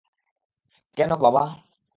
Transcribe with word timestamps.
কেন, 0.97 1.11
বাবা? 1.15 1.43